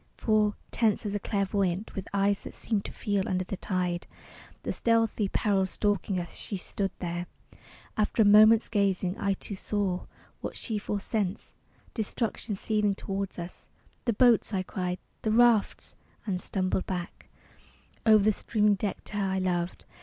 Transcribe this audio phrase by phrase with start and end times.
[0.17, 4.07] For, tense as a clairvoyant, With eyes that seemed to feel under the tide
[4.63, 7.27] The stealthy peril stalking us, she stood there.
[7.95, 10.07] After a moment's gazing, I too saw
[10.39, 11.53] What she foresensed
[11.93, 13.67] destruction seething toward us.
[14.05, 15.95] "The boats!" I cried, "the rafts!"
[16.25, 17.29] And stumbled back
[18.03, 19.85] Over the streaming deck to her I loved.